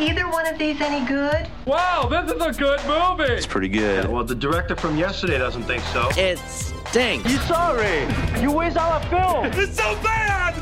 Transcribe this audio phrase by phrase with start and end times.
[0.00, 1.48] either one of these any good?
[1.66, 3.32] Wow, this is a good movie.
[3.32, 4.08] It's pretty good.
[4.08, 6.08] Well, the director from yesterday doesn't think so.
[6.16, 7.30] It stinks.
[7.30, 8.06] You sorry?
[8.40, 9.46] You waste all our film.
[9.60, 10.54] It's so bad.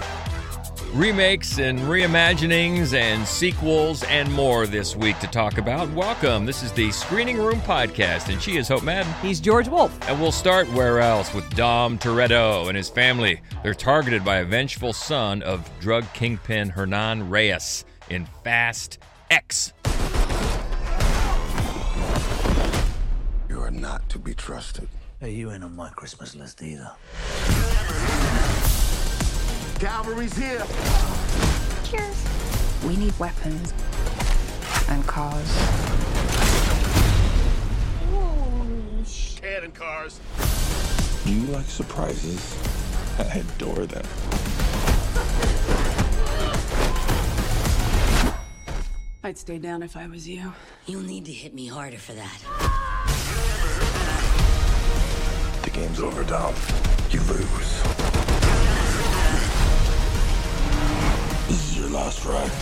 [0.95, 5.91] Remakes and reimaginings and sequels and more this week to talk about.
[5.91, 6.47] Welcome.
[6.47, 9.13] This is the Screening Room Podcast, and she is Hope Madden.
[9.21, 9.97] He's George Wolf.
[10.09, 13.43] And we'll start where else with Dom Toretto and his family.
[13.63, 18.99] They're targeted by a vengeful son of drug kingpin Hernan Reyes in Fast
[19.31, 19.73] X.
[23.49, 24.89] You are not to be trusted.
[25.21, 26.91] Hey, you ain't on my Christmas list either.
[29.79, 30.65] Cavalry's here.
[31.85, 32.25] Cheers.
[32.87, 33.73] We need weapons
[34.89, 35.53] and cars.
[39.47, 40.21] Cannon cars.
[41.25, 42.57] Do you like surprises?
[43.19, 44.05] I adore them.
[49.27, 50.53] I'd stay down if I was you.
[50.87, 52.39] You'll need to hit me harder for that.
[55.65, 56.55] The game's over, Dom.
[57.11, 57.83] You lose.
[61.49, 62.53] This is your last ride.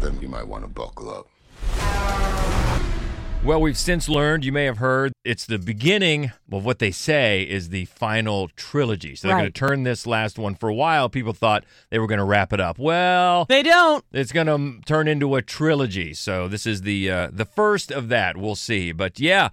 [0.00, 1.26] Then you might want to buckle up.
[3.44, 7.42] Well, we've since learned, you may have heard, it's the beginning of what they say
[7.42, 9.16] is the final trilogy.
[9.16, 10.54] So they're going to turn this last one.
[10.54, 12.78] For a while, people thought they were going to wrap it up.
[12.78, 14.04] Well, They don't.
[14.12, 16.14] it's going to turn into a trilogy.
[16.14, 18.36] So this is the uh, the first of that.
[18.36, 18.92] We'll see.
[18.92, 19.48] But yeah,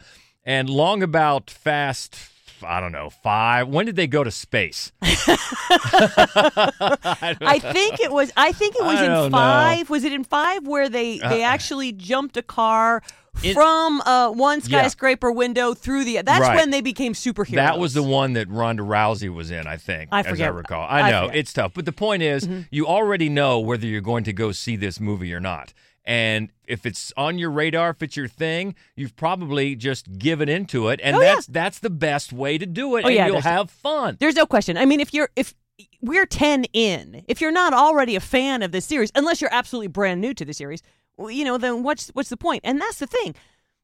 [0.45, 2.15] and long about fast.
[2.61, 3.69] I don't know five.
[3.69, 4.91] When did they go to space?
[5.01, 5.17] I
[7.73, 8.31] think it was.
[8.37, 9.29] I think it was I in know.
[9.31, 9.89] five.
[9.89, 13.01] Was it in five where they they Uh, actually jumped a car
[13.43, 14.79] It- from uh, one Yeah.
[14.81, 16.21] skyscraper window through the?
[16.21, 16.55] That's Right.
[16.57, 17.55] when they became superheroes.
[17.55, 20.09] That was the one that Ronda Rousey was in, I think.
[20.11, 20.53] I As I forget.
[20.53, 20.85] recall.
[20.89, 21.17] I I know.
[21.21, 21.29] forget.
[21.31, 21.37] Mm-hmm.
[21.39, 21.71] it's tough.
[21.73, 25.33] But the point is, you already know whether you're going to go see this movie
[25.33, 25.73] or not.
[26.05, 30.87] And if it's on your radar, if it's your thing, you've probably just given into
[30.89, 30.99] it.
[31.03, 31.35] And Oh, yeah.
[31.35, 33.05] that's that's the best way to do it.
[33.05, 34.17] Oh, and yeah, you'll have fun.
[34.19, 34.75] There's no question.
[34.77, 35.53] I mean, if you're if
[36.01, 39.87] we're ten in, if you're not already a fan of this series, unless you're absolutely
[39.87, 40.81] brand new to the series,
[41.27, 42.61] you know, then what's what's the point?
[42.63, 43.35] And that's the thing.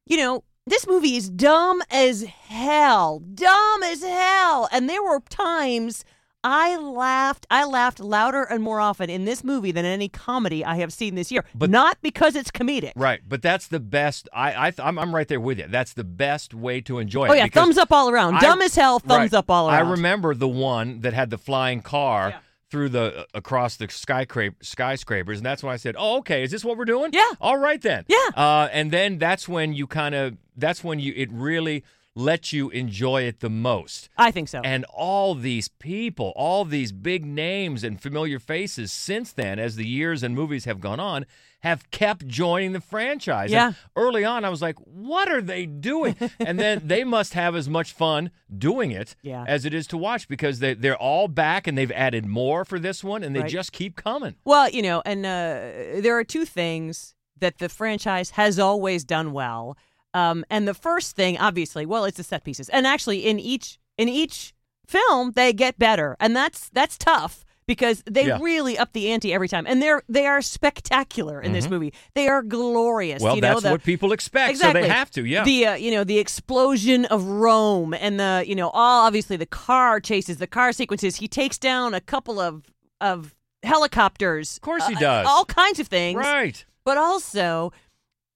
[0.05, 6.05] You know, this movie is dumb as hell, dumb as hell, and there were times.
[6.47, 7.47] I laughed.
[7.49, 11.15] I laughed louder and more often in this movie than any comedy I have seen
[11.15, 11.43] this year.
[11.55, 12.91] But- not because it's comedic.
[12.95, 14.29] Right, but that's the best.
[14.31, 15.65] I, I, I'm, I'm right there with you.
[15.67, 17.29] That's the best way to enjoy it.
[17.31, 18.35] Oh yeah, thumbs up all around.
[18.35, 19.39] I- Dumb as hell, thumbs right.
[19.39, 19.87] up all around.
[19.87, 22.37] I remember the one that had the flying car Yeah.
[22.71, 26.51] Through the uh, across the skyscraper, skyscrapers, and that's when I said, "Oh, okay, is
[26.51, 27.31] this what we're doing?" Yeah.
[27.39, 28.05] All right then.
[28.07, 28.29] Yeah.
[28.35, 31.83] Uh, and then that's when you kind of that's when you it really
[32.15, 34.07] lets you enjoy it the most.
[34.17, 34.61] I think so.
[34.63, 39.85] And all these people, all these big names and familiar faces since then, as the
[39.85, 41.25] years and movies have gone on,
[41.59, 43.51] have kept joining the franchise.
[43.51, 43.67] Yeah.
[43.67, 46.15] And early on, I was like, what are they doing?
[46.39, 49.43] and then they must have as much fun doing it Yeah.
[49.47, 52.79] as it is to watch because they, they're all back and they've added more for
[52.79, 53.49] this one and they Right.
[53.51, 54.35] just keep coming.
[54.45, 59.33] Well, you know, and uh, there are two things that the franchise has always done
[59.33, 59.75] well.
[60.15, 62.69] Um, and the first thing, obviously, well, it's the set pieces.
[62.69, 64.53] And actually, in each in each
[64.87, 68.37] film, they get better, and that's that's tough because they Yeah.
[68.39, 69.65] really up the ante every time.
[69.67, 71.93] And they're they are spectacular in this movie.
[72.13, 73.17] They are glorious.
[73.17, 73.25] Mm-hmm.
[73.25, 74.81] Well, you know, that's the, what people expect, Exactly.
[74.83, 75.43] so they have to, yeah.
[75.43, 79.45] The uh, you know the explosion of Rome and the you know all obviously the
[79.47, 81.15] car chases, the car sequences.
[81.17, 82.71] He takes down a couple of
[83.01, 84.57] of helicopters.
[84.57, 85.25] Of course he does.
[85.27, 86.17] all kinds of things.
[86.19, 86.63] right.
[86.85, 87.73] But also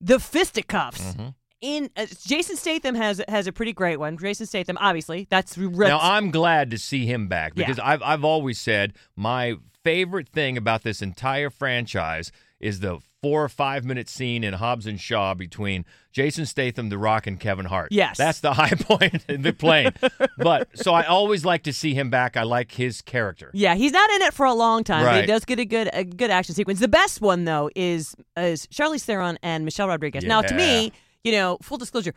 [0.01, 1.01] the fisticuffs.
[1.13, 1.27] Mm-hmm.
[1.61, 4.17] In uh, Jason Statham has has a pretty great one.
[4.17, 7.65] Jason Statham, obviously, that's Now I'm glad to see him back Yeah.
[7.65, 13.43] because I've I've always said my favorite thing about this entire franchise is the four
[13.43, 15.83] or five minute scene in Hobbs and Shaw between
[16.13, 17.89] Jason Statham, The Rock, and Kevin Hart.
[17.91, 18.17] Yes.
[18.17, 19.91] that's the high point in the plane.
[20.37, 22.37] but so I always like to see him back.
[22.37, 23.51] I like his character.
[23.53, 25.89] Yeah, he's not in it for a long time, but he does get a good
[25.91, 26.79] a good action sequence.
[26.79, 30.23] The best one though is is Charlize Theron and Michelle Rodriguez.
[30.23, 30.89] Now, to me, Yeah.
[31.23, 32.13] You know, full disclosure,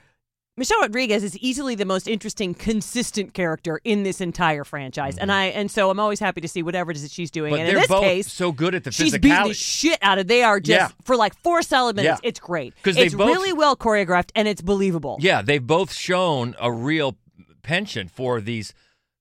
[0.57, 5.47] Michelle Rodriguez is easily the most interesting, consistent character in this entire franchise, and I
[5.47, 7.55] and so I'm always happy to see whatever it is that she's doing.
[7.55, 7.57] Mm-hmm.
[7.57, 9.99] But and they're in this both case, so good at the she's beating the shit
[10.03, 10.27] out of.
[10.27, 10.89] They are just Yeah.
[11.05, 12.21] for like four solid minutes.
[12.23, 12.29] Yeah.
[12.29, 15.17] It's great 'Cause they it's both- really well choreographed and it's believable.
[15.21, 17.17] Yeah, they've both shown a real
[17.63, 18.75] penchant for these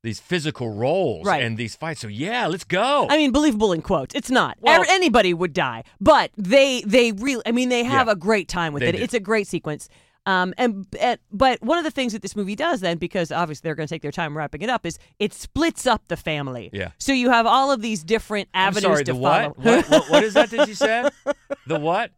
[0.03, 1.43] these physical roles Right.
[1.43, 2.01] and these fights.
[2.01, 3.07] So yeah, let's go.
[3.09, 4.15] I mean, believable in quotes.
[4.15, 4.57] It's not.
[4.59, 7.43] Well- anybody would die, but they they really.
[7.45, 8.13] I mean, they have Yeah.
[8.13, 8.93] a great time with it.
[8.95, 8.97] do.
[9.03, 9.89] It's a great sequence.
[10.27, 13.67] Um, and, and but one of the things that this movie does then, because obviously
[13.67, 16.69] they're going to take their time wrapping it up, is it splits up the family.
[16.73, 16.91] Yeah.
[16.99, 19.49] So you have all of these different I'm avenues sorry, to the follow.
[19.49, 19.57] what?
[19.57, 19.89] what?
[19.89, 20.09] What?
[20.11, 21.11] What is that that you said?
[21.67, 22.11] The what?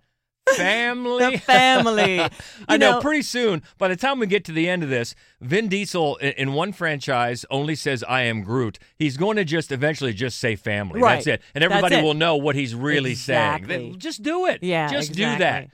[0.58, 1.32] Family.
[1.32, 2.20] The family.
[2.68, 5.16] I know, know- Pretty soon, by the time we get to the end of this,
[5.42, 9.72] Vin Diesel in, in one franchise only says "I am Groot." He's going to just
[9.72, 11.16] eventually just say "family." Right.
[11.16, 12.04] That's it, and everybody it.
[12.04, 13.56] will know what he's really saying.
[13.64, 13.90] Exactly.
[13.92, 14.62] Then Just do it.
[14.62, 15.70] Yeah, just do that.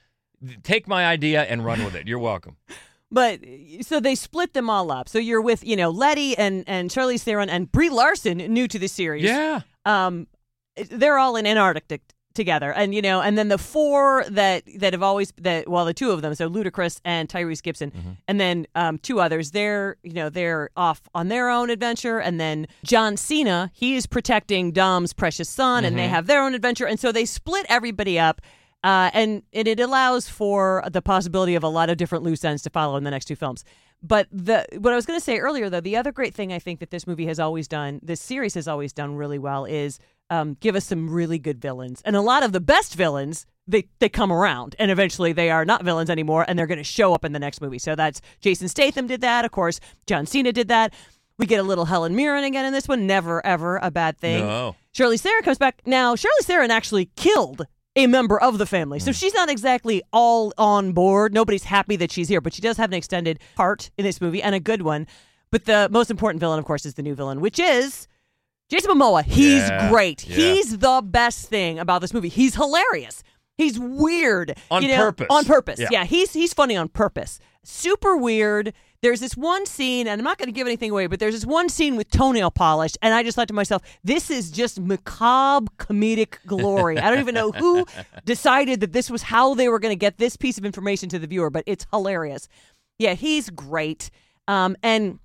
[0.63, 2.07] Take my idea and run with it.
[2.07, 2.57] You're welcome.
[3.12, 3.39] But
[3.81, 5.10] so they split them all up.
[5.10, 8.77] So you're with you know Letty and and Charlize Theron and Brie Larson, new to
[8.77, 9.24] the series.
[9.24, 9.62] Yeah.
[9.83, 10.27] Um,
[10.75, 11.98] they're all in Antarctica
[12.39, 15.94] together, and you know, and then the four that that have always that well, the
[15.94, 18.09] two of them, so Ludacris and Tyrese Gibson, Mm-hmm.
[18.27, 19.51] and then um, two others.
[19.51, 24.06] They're you know they're off on their own adventure, and then John Cena, he is
[24.07, 26.13] protecting Dom's precious son, and they Mm-hmm.
[26.15, 28.41] have their own adventure, and so they split everybody up.
[28.81, 32.62] Uh, and, and it allows for the possibility of a lot of different loose ends
[32.63, 33.65] to follow in the next two films.
[34.01, 36.59] But the what I was going to say earlier, though, the other great thing I
[36.59, 40.00] think that this movie has always done, this series has always done really well, is
[40.30, 43.46] um, give us some really good villains, and a lot of the best villains.
[43.68, 46.84] They, they come around and eventually they are not villains anymore and they're going to
[46.84, 47.78] show up in the next movie.
[47.78, 49.46] So that's Jason Statham did that.
[49.46, 50.92] Of course, John Cena did that.
[51.38, 53.06] We get a little Helen Mirren again in this one.
[53.06, 54.44] Never, ever a bad thing.
[54.44, 54.76] No.
[54.92, 55.84] Charlize Theron comes back.
[55.86, 59.00] Now, Charlize Theron actually killed a member of the family.
[59.00, 59.06] Hmm.
[59.06, 61.34] So she's not exactly all on board.
[61.34, 64.42] Nobody's happy that she's here, but she does have an extended part in this movie
[64.42, 65.08] and a good one.
[65.52, 68.08] But the most important villain, of course, is the new villain, which is
[68.69, 69.24] Jason Momoa.
[69.24, 70.27] He's Yeah, great.
[70.27, 70.36] yeah.
[70.36, 72.30] He's the best thing about this movie.
[72.30, 73.24] He's hilarious.
[73.57, 74.56] He's weird.
[74.71, 75.27] On you know, purpose.
[75.30, 75.80] On purpose.
[75.80, 75.89] Yeah.
[75.92, 77.39] yeah, he's he's funny on purpose.
[77.63, 78.74] Super weird.
[79.01, 81.45] There's this one scene, and I'm not going to give anything away, but there's this
[81.45, 85.68] one scene with toenail polish, and I just thought to myself, this is just macabre
[85.77, 86.98] comedic glory.
[87.00, 87.86] I don't even know who
[88.25, 91.19] decided that this was how they were going to get this piece of information to
[91.19, 92.50] the viewer, but it's hilarious.
[92.98, 94.10] Yeah, he's great.
[94.50, 95.19] Um, and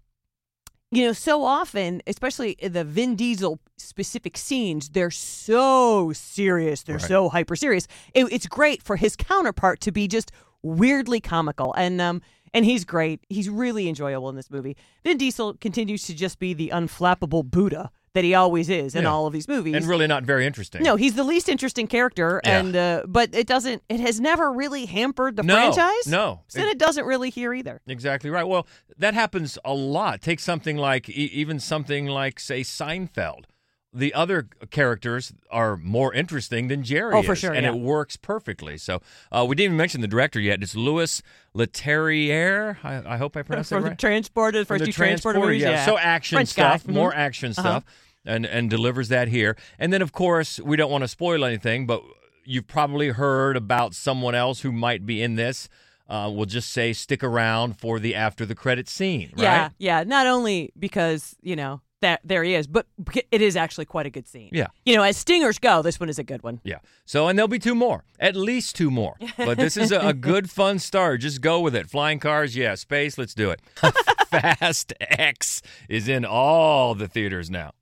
[0.97, 6.83] you know, so often, especially the Vin Diesel specific scenes, they're so serious.
[6.83, 7.87] They're so hyper serious.
[8.15, 10.31] It, it's great for his counterpart to be just
[10.63, 13.21] weirdly comical, and um, and he's great.
[13.29, 14.77] He's really enjoyable in this movie.
[15.05, 19.11] Vin Diesel continues to just be the unflappable Buddha that he always is in Yeah.
[19.11, 19.75] all of these movies.
[19.75, 20.83] And really not very interesting.
[20.83, 22.59] no, he's the least interesting character, Yeah.
[22.61, 23.83] and uh, but it doesn't.
[23.89, 26.07] It has never really hampered the No, franchise.
[26.07, 26.41] no.
[26.55, 27.81] and it doesn't really here either.
[27.87, 28.47] Exactly right.
[28.47, 28.67] Well,
[28.99, 30.23] that happens a lot.
[30.23, 33.45] Take something like, e- even something like, say, Seinfeld.
[33.97, 37.73] The other characters are more interesting than Jerry Oh, for is, sure, and yeah.
[37.73, 38.77] it works perfectly.
[38.77, 39.01] So
[39.31, 40.61] uh, we didn't even mention the director yet.
[40.65, 41.23] It's Louis
[41.57, 42.77] Leterrier.
[42.83, 43.91] I, I hope I pronounced From right.
[43.91, 45.85] the transporter, the From first the two transporter, Transporter, movies, yeah.
[45.85, 46.77] So action French guy.
[46.77, 47.17] stuff, more Mhm.
[47.17, 47.81] action Uh-huh.
[48.25, 49.57] And and delivers that here.
[49.79, 52.03] And then of course we don't want to spoil anything, but
[52.45, 55.69] you've probably heard about someone else who might be in this.
[56.07, 59.43] Uh, we'll just say stick around for the after the credit scene, right?
[59.43, 60.05] Yeah, yeah.
[60.05, 62.87] Not only because you know that there he is, but
[63.31, 64.51] it is actually quite a good scene.
[64.53, 64.67] Yeah.
[64.85, 66.61] You know, as stingers go, this one is a good one.
[66.63, 66.81] Yeah.
[67.07, 69.17] So, and there'll be two more, at least two more.
[69.39, 71.23] But this is a, a good, fun start.
[71.23, 71.89] Just go with it.
[71.89, 72.75] Flying cars, yeah.
[72.75, 73.63] Space, let's do it.
[74.29, 77.73] Fast X is in all the theaters now.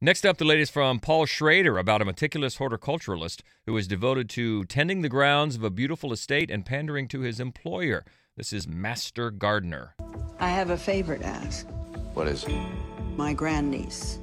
[0.00, 4.62] Next up, the latest from Paul Schrader about a meticulous horticulturalist who is devoted to
[4.66, 8.04] tending the grounds of a beautiful estate and pandering to his employer.
[8.36, 9.96] This is Master Gardener.
[10.38, 11.66] I have a favor to ask.
[12.14, 12.56] What is it?
[13.16, 14.20] My grandniece.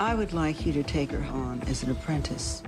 [0.00, 2.62] I would like you to take her on as an apprentice.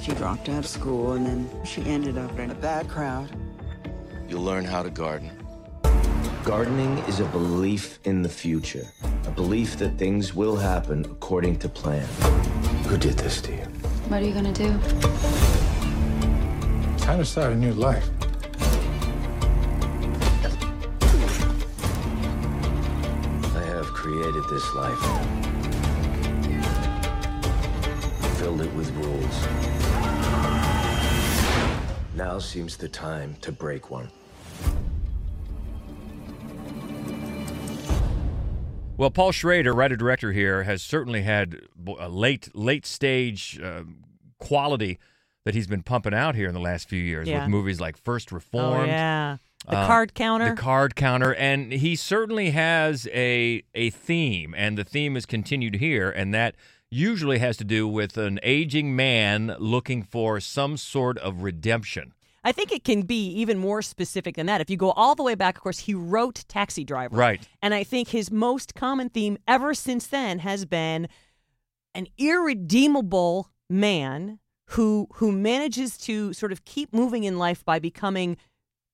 [0.00, 3.28] She dropped out of school and then she ended up in a bad crowd.
[4.28, 5.41] You'll learn how to garden.
[6.44, 8.88] Gardening is a belief in the future,
[9.26, 12.04] a belief that things will happen according to plan.
[12.88, 13.62] Who did this to you?
[14.08, 14.76] What are you gonna do?
[16.98, 18.10] Time to start a new life.
[23.54, 24.98] I have created this life,
[28.38, 29.46] filled it with rules.
[32.16, 34.10] Now seems the time to break one.
[38.96, 41.60] Well, Paul Schrader, writer director here, has certainly had
[41.98, 43.82] a late late stage uh,
[44.38, 44.98] quality
[45.44, 47.40] that he's been pumping out here in the last few years Yeah.
[47.40, 50.50] with movies like First Oh Reformed, yeah, the uh, card counter.
[50.50, 55.76] the Card Counter, and he certainly has a a theme, and the theme is continued
[55.76, 56.54] here, and that
[56.90, 62.12] usually has to do with an aging man looking for some sort of redemption.
[62.44, 64.60] I think it can be even more specific than that.
[64.60, 67.16] If you go all the way back, of course, he wrote Taxi Driver.
[67.16, 67.46] Right.
[67.62, 71.06] And I think his most common theme ever since then has been
[71.94, 74.38] an irredeemable man
[74.70, 78.36] who who manages to sort of keep moving in life by becoming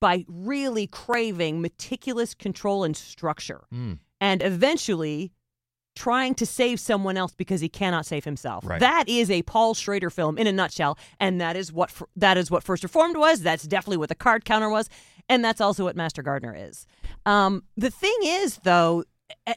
[0.01, 3.99] by really craving meticulous control and structure Mm.
[4.21, 5.31] and eventually
[5.99, 8.65] trying to save someone else because he cannot save himself.
[8.65, 8.79] Right.
[8.79, 12.49] That is a Paul Schrader film in a nutshell, and that is what that is
[12.49, 13.41] what First Reformed was.
[13.41, 14.89] That's definitely what the card counter was,
[15.27, 16.87] and that's also what Master Gardener is.
[17.25, 19.03] Um, the thing is, though,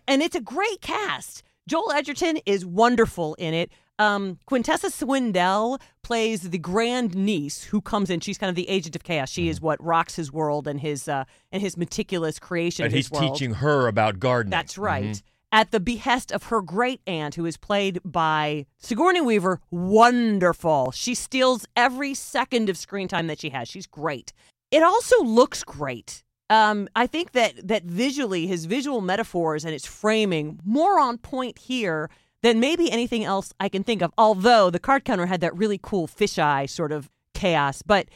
[0.09, 1.45] and it's a great cast.
[1.69, 3.71] Joel Edgerton is wonderful in it.
[4.01, 8.19] Um, Quintessa Swindell plays the grand niece who comes in.
[8.19, 9.31] She's kind of the agent of chaos.
[9.31, 11.23] She is what rocks his world and his uh,
[11.53, 12.85] and his meticulous creation.
[12.85, 13.35] And he's world.
[13.35, 14.51] teaching her about gardening.
[14.51, 15.05] That's right.
[15.05, 15.23] Mhm.
[15.55, 20.93] At the behest of her great aunt, who is played by Sigourney Weaver, wonderful.
[20.93, 23.69] She steals every second of screen time that she has.
[23.69, 24.33] She's great.
[24.71, 26.25] It also looks great.
[26.49, 31.59] Um, I think that that visually, his visual metaphors and its framing more on point
[31.59, 32.09] here
[32.43, 34.11] than maybe anything else I can think of.
[34.17, 38.09] Although the card counter had that really cool fisheye sort of chaos, but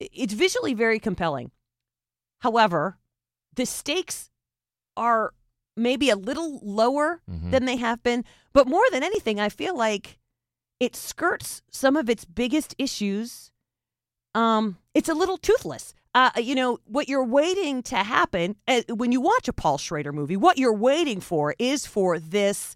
[0.00, 1.50] it's visually very compelling.
[2.40, 2.96] However,
[3.54, 4.30] the stakes
[4.96, 5.34] are
[5.76, 7.50] maybe a little lower Mhm.
[7.50, 8.24] than they have been.
[8.52, 10.18] But more than anything, I feel like
[10.80, 13.50] it skirts some of its biggest issues.
[14.34, 15.94] Um, it's a little toothless.
[16.14, 20.12] Uh, you know what you're waiting to happen uh, when you watch a Paul Schrader
[20.12, 20.36] movie.
[20.36, 22.74] What you're waiting for is for this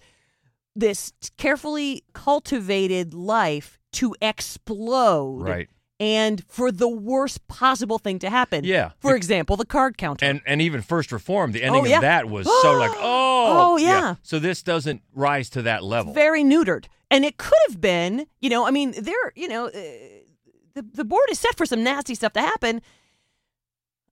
[0.74, 5.70] this carefully cultivated life to explode, Right.
[5.98, 8.64] And for the worst possible thing to happen.
[8.64, 8.90] Yeah.
[9.00, 10.26] For example, the card counter.
[10.26, 11.96] And and even First Reform, the ending Oh, yeah.
[11.96, 14.16] of that was so like, oh, Oh, yeah.
[14.22, 16.12] So this doesn't rise to that level.
[16.12, 16.86] very neutered.
[17.10, 19.70] And it could have been, you know, I mean, there, you know, uh,
[20.74, 22.82] the the board is set for some nasty stuff to happen.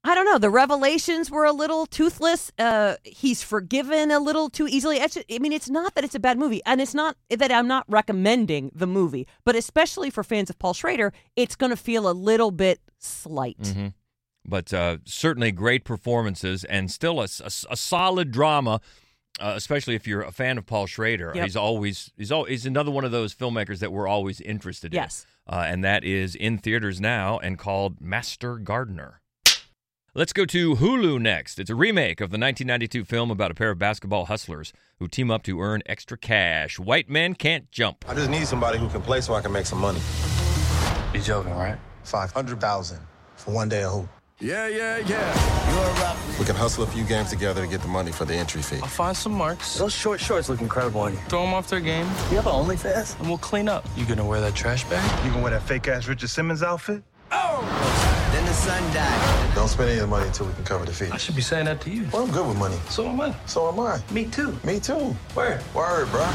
[0.07, 0.39] I don't know.
[0.39, 2.53] The revelations were a little toothless.
[2.59, 4.99] Uh, he's forgiven a little too easily.
[4.99, 7.67] It's, I mean, it's not that it's a bad movie, and it's not that I'm
[7.67, 12.09] not recommending the movie, but especially for fans of Paul Schrader, it's going to feel
[12.09, 13.59] a little bit slight.
[13.59, 13.95] Mhm.
[14.45, 18.81] But uh, certainly great performances and still a, a, a solid drama.
[19.41, 21.45] Uh, especially if you're a fan of Paul Schrader, Yep.
[21.45, 25.01] he's always he's al- he's another one of those filmmakers that we're always interested in.
[25.01, 25.27] Yes.
[25.49, 29.23] uh, and that is in theaters now and called Master Gardener.
[30.17, 31.59] Let's go to Hulu next.
[31.59, 35.29] It's a remake of the 1992 film about a pair of basketball hustlers who team
[35.29, 36.79] up to earn extra cash.
[36.79, 38.05] White men can't jump.
[38.09, 39.99] I just need somebody who can play so I can make some money.
[41.13, 41.77] You joking, right?
[42.05, 43.01] Five hundred thousand
[43.35, 44.09] for one day of hoop.
[44.39, 46.39] Yeah, yeah, yeah.
[46.39, 48.79] We can hustle a few games together to get the money for the entry fee.
[48.83, 49.79] I'll find some marks.
[49.79, 51.19] Those short shorts look incredible on you.
[51.29, 52.07] Throw them off their game.
[52.31, 53.19] You have an OnlyFans?
[53.19, 53.85] And we'll clean up.
[53.97, 55.25] You gonna wear that trash bag?
[55.25, 57.03] You gonna wear that fake ass Richard Simmons outfit?
[58.33, 59.55] Then the sun died.
[59.55, 61.11] Don't spend any of the money until we can cover the fee.
[61.13, 62.07] I should be saying that to you.
[62.13, 62.77] Well, I'm good with money.
[62.91, 63.35] So am I.
[63.47, 64.01] So am I.
[64.13, 64.59] Me too.
[64.65, 65.15] Me too.
[65.35, 65.61] Where?
[65.75, 66.27] Word, bro.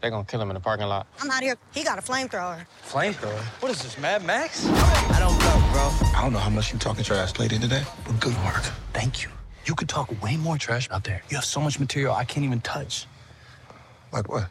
[0.00, 1.06] They're gonna kill him in the parking lot.
[1.20, 1.56] I'm out here.
[1.72, 2.66] He got a flamethrower.
[2.84, 3.38] Flamethrower?
[3.60, 4.66] What is this, Mad Max?
[4.66, 5.90] I don't know, bro.
[6.18, 8.62] I don't know how much you talking trash played in today, but good work.
[8.92, 9.28] Thank you.
[9.64, 11.22] You could talk way more trash out there.
[11.28, 13.06] You have so much material I can't even touch.
[14.12, 14.48] Like what?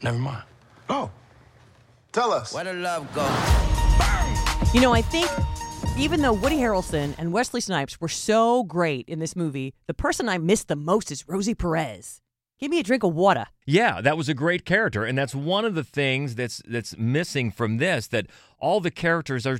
[0.00, 0.44] Never mind.
[0.88, 1.10] Oh.
[2.12, 2.54] Tell us.
[2.54, 3.22] Where the love go?
[4.72, 5.30] You know, I think
[5.98, 10.28] even though Woody Harrelson and Wesley Snipes were so great in this movie, the person
[10.28, 12.20] I missed the most is Rosie Perez.
[12.58, 13.46] Give me a drink of water.
[13.66, 17.50] Yeah, that was a great character, and that's one of the things that's that's missing
[17.52, 18.08] from this.
[18.08, 18.26] That
[18.58, 19.58] all the characters are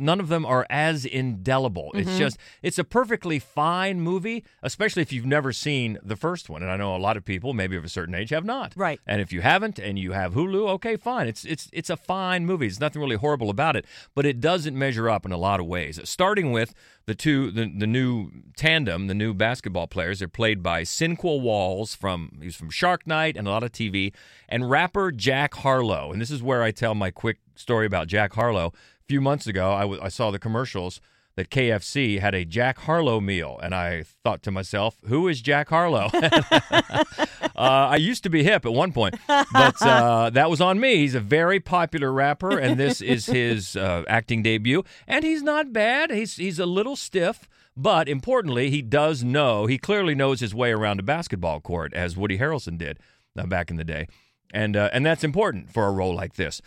[0.00, 1.90] none of them are as indelible.
[1.94, 2.18] It's Mhm.
[2.18, 6.62] just it's a perfectly fine movie, especially if you've never seen the first one.
[6.62, 8.72] And I know a lot of people, maybe of a certain age, have not.
[8.76, 8.98] Right.
[9.06, 11.28] And if you haven't and you have Hulu, okay, fine.
[11.28, 12.66] It's it's it's a fine movie.
[12.66, 15.66] There's nothing really horrible about it, but it doesn't measure up in a lot of
[15.66, 16.00] ways.
[16.04, 16.74] Starting with
[17.06, 21.94] the two the, the new tandem, the new basketball players, they're played by Sinqua Walls
[21.94, 24.12] from he's from Shark Night and a lot of TV,
[24.48, 26.12] and rapper Jack Harlow.
[26.12, 28.72] And this is where I tell my quick story about Jack Harlow.
[29.10, 31.00] A few months ago, I, w- I saw the commercials
[31.34, 35.70] that KFC had a Jack Harlow meal, and I thought to myself, "Who is Jack
[35.70, 37.08] Harlow?" uh,
[37.56, 40.98] I used to be hip at one point, but uh, that was on me.
[40.98, 45.72] He's a very popular rapper, and this is his uh, acting debut, and he's not
[45.72, 46.12] bad.
[46.12, 49.66] He's he's a little stiff, but importantly, he does know.
[49.66, 53.00] He clearly knows his way around a basketball court, as Woody Harrelson did
[53.36, 54.06] uh, back in the day,
[54.54, 56.62] and uh, and that's important for a role like this.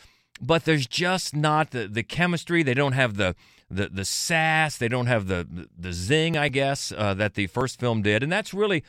[0.46, 2.64] But there's just not the, the chemistry.
[2.64, 3.36] They don't have the
[3.70, 4.78] the the sass.
[4.78, 8.32] They don't have the the, zing, I guess, uh, that the first film did, and
[8.32, 8.84] that's really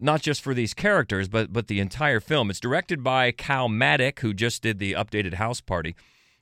[0.00, 2.50] not just for these characters, but but the entire film.
[2.50, 5.94] It's directed by Calmatic, who just did the updated House Party,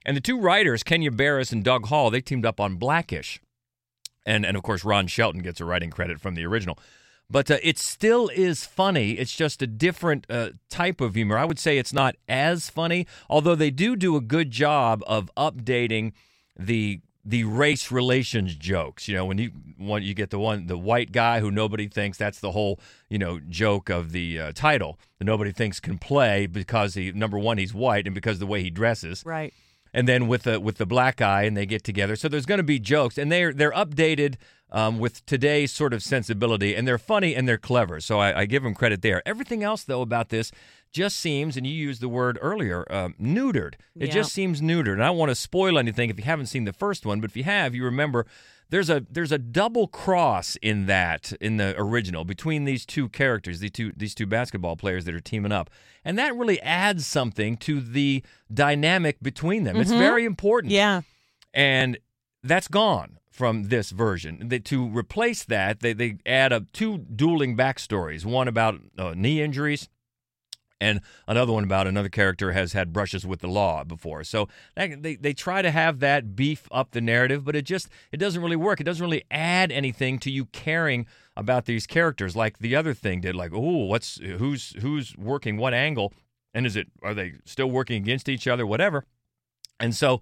[0.06, 3.40] and the two writers, Kenya Barris and Doug Hall, they teamed up on Blackish,
[4.25, 6.78] and and of course Ron Shelton gets a writing credit from the original.
[7.28, 9.12] But uh, it still is funny.
[9.12, 11.37] It's just a different uh, type of humor.
[11.37, 15.30] I would say it's not as funny, although they do do a good job of
[15.37, 16.12] updating
[16.59, 19.09] the the race relations jokes.
[19.09, 22.16] You know, when you when you get the one the white guy who nobody thinks
[22.16, 22.78] that's the whole
[23.11, 27.38] you know joke of the uh, title that nobody thinks can play because he number
[27.38, 29.25] one he's white and because the way he dresses.
[29.26, 29.52] Right.
[29.96, 32.14] And then with the with the black guy and they get together.
[32.16, 34.34] So there's going to be jokes and they're they're updated
[34.70, 38.00] um, with today's sort of sensibility and they're funny and they're clever.
[38.00, 39.22] So I, I give them credit there.
[39.26, 40.52] Everything else though about this
[40.92, 43.74] just seems, and you used the word earlier, um, neutered.
[43.98, 44.12] It Yeah.
[44.14, 44.92] just seems neutered.
[44.94, 47.30] And I don't want to spoil anything if you haven't seen the first one, but
[47.30, 48.26] if you have, you remember
[48.70, 53.61] there's a there's a double cross in that in the original between these two characters,
[53.61, 55.70] these two these two basketball players that are teaming up,
[56.04, 59.76] and that really adds something to the dynamic between them.
[59.76, 59.99] It's Mhm.
[59.99, 60.73] very important.
[60.73, 61.02] Yeah.
[61.54, 61.96] and
[62.42, 64.49] that's gone from this version.
[64.49, 68.25] They, to replace that, they they add up two dueling backstories.
[68.25, 69.88] One about uh, knee injuries
[70.80, 74.25] and another one about another character has had brushes with the law before.
[74.25, 78.18] So they they try to have that beef up the narrative, but it just it
[78.18, 78.80] doesn't really work.
[78.80, 81.06] It doesn't really add anything to you caring
[81.37, 83.35] about these characters like the other thing did.
[83.37, 86.12] Like, oh, what's who's who's working what angle,
[86.54, 89.04] and is it are they still working against each other, whatever.
[89.80, 90.21] And so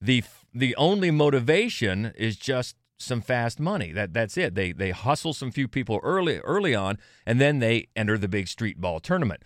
[0.00, 3.92] the the only motivation is just some fast money.
[3.92, 4.54] That that's it.
[4.54, 8.48] They they hustle some few people early early on, and then they enter the big
[8.48, 9.42] street ball tournament.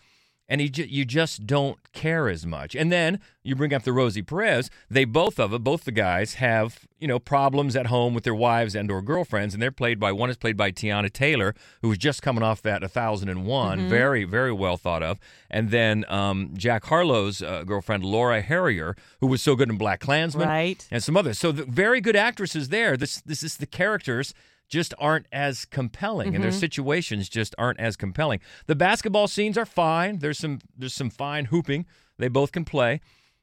[0.49, 2.77] And you, ju- you just don't care as much.
[2.77, 4.71] And then you bring up the Rosie Perez.
[4.89, 8.35] They both of them, both the guys have you know problems at home with their
[8.35, 11.89] wives and or girlfriends, and they're played by one is played by Teyana Taylor, who
[11.89, 13.89] was just coming off that 1001, Mhm.
[13.89, 15.19] very very well thought of.
[15.51, 20.01] And then um, Jack Harlow's uh, girlfriend Laura Harrier, who was so good in Black
[20.01, 20.87] Klansman, Right.
[20.91, 21.39] and some others.
[21.39, 22.97] So the very good actresses there.
[22.97, 24.33] This this is the characters
[24.69, 26.61] just aren't as compelling and their Mhm.
[26.61, 28.41] situations just aren't as compelling.
[28.67, 30.19] The basketball scenes are fine.
[30.19, 31.87] There's some there's some fine hooping.
[32.19, 33.01] They both can play.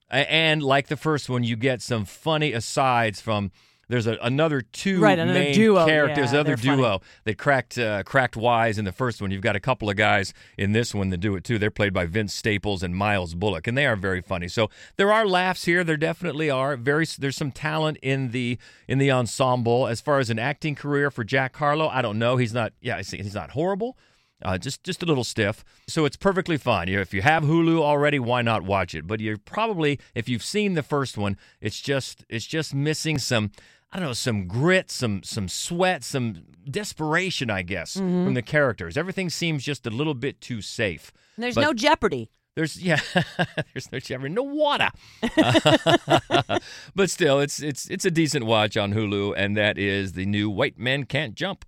[0.10, 3.52] And like the first one, you get some funny asides from
[3.90, 5.86] there's a, another two Right, another main duo.
[5.86, 6.78] characters, Yeah, other they're funny.
[6.78, 9.30] duo that cracked uh, cracked wise in the first one.
[9.32, 11.60] You've got a couple of guys in this one that do it too.
[11.60, 14.48] They're played by Vince Staples and Myles Bullock, and they are very funny.
[14.48, 15.84] So there are laughs here.
[15.84, 16.76] There definitely are.
[16.78, 19.88] Very there's some talent in the in the ensemble.
[19.88, 22.38] As far as an acting career for Jack Harlow, I don't know.
[22.38, 22.74] He's not.
[22.82, 23.98] Yeah, he's not horrible.
[24.44, 25.64] Uh, just just a little stiff.
[25.88, 26.88] So it's perfectly fine.
[26.88, 29.08] You- If you have Hulu already, why not watch it?
[29.08, 33.52] But you're probably if you've seen the first one, it's just it's just missing some
[33.92, 38.26] I don't know some grit, some some sweat, some desperation, I guess, Mhm.
[38.26, 38.98] from the characters.
[38.98, 41.12] Everything seems just a little bit too safe.
[41.36, 42.30] And there's But- no jeopardy.
[42.56, 43.00] there's yeah,
[43.74, 44.90] there's no jeopardy, no water.
[46.96, 50.50] but still, it's it's it's a decent watch on Hulu, and that is the new
[50.50, 51.66] White Men Can't Jump.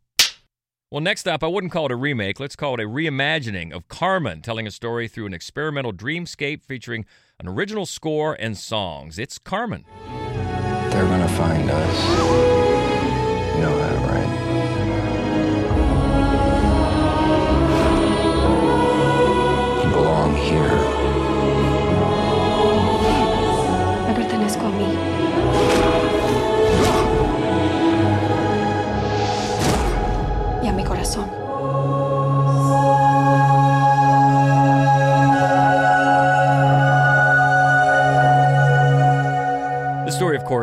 [0.91, 2.39] Well, next up, I wouldn't call it a remake.
[2.39, 7.05] Let's call it a reimagining of Carmen, telling a story through an experimental dreamscape featuring
[7.39, 9.17] an original score and songs.
[9.17, 9.83] It's Carmen.
[10.05, 12.09] They're gonna find us.
[13.55, 14.34] You know that, right?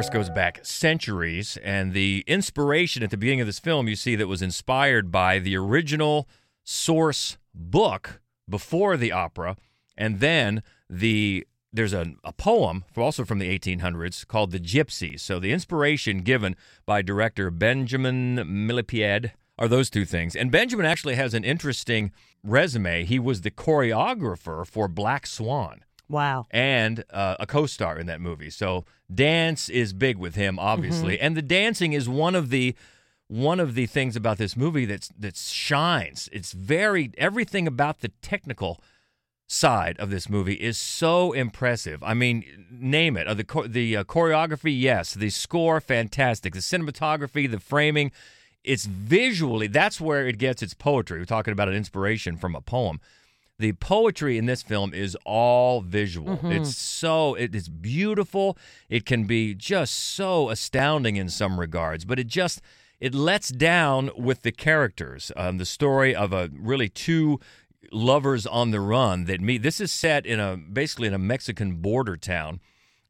[0.02, 4.16] Course, goes back centuries, and the inspiration at the beginning of this film you see
[4.16, 6.28] that was inspired by the original
[6.64, 9.56] source book before the opera,
[9.96, 15.20] and then the there's a, a poem also from the 1800s called The Gypsies.
[15.20, 20.34] So the inspiration given by director Benjamin Millepied are those two things.
[20.34, 22.10] And Benjamin actually has an interesting
[22.42, 23.04] resume.
[23.04, 26.46] He was the choreographer for Black Swan Wow.
[26.50, 28.50] and uh, a co-star in that movie.
[28.50, 32.76] So dance is big with him, obviously, and the dancing is one of the
[33.28, 36.28] one of the things about this movie that's that shines.
[36.32, 38.78] It's very everything about the technical
[39.46, 42.02] side of this movie is so impressive.
[42.02, 43.24] I mean, name it.
[43.36, 45.14] The the uh, choreography, yes.
[45.14, 46.52] The score, fantastic.
[46.54, 48.12] The cinematography, the framing.
[48.64, 51.18] It's visually that's where it gets its poetry.
[51.18, 53.00] We're talking about an inspiration from a poem
[53.62, 56.36] the poetry in this film is all visual.
[56.38, 56.52] Mhm.
[56.60, 58.58] It's so it is beautiful.
[58.88, 62.60] It can be just so astounding in some regards, but it just
[63.00, 65.32] it lets down with the characters.
[65.36, 67.40] Um, the story of a really two
[67.90, 69.62] lovers on the run that meet.
[69.62, 72.60] This is set in a basically in a Mexican border town,